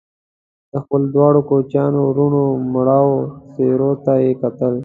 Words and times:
د 0.71 0.73
خپلو 0.83 1.05
دواړو 1.15 1.41
کوچنيانو 1.49 1.99
وروڼو 2.09 2.43
مړاوو 2.73 3.17
څېرو 3.53 3.91
ته 4.05 4.13
يې 4.23 4.31
کتل 4.41 4.73